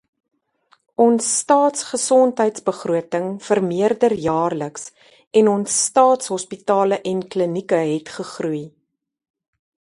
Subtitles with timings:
[1.07, 4.87] Ons staatsgesondheidsbegroting vermeerder jaarliks
[5.43, 8.63] en ons staatshospitale en -klinieke het gegroei.